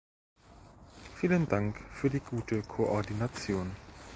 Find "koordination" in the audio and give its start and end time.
2.63-3.69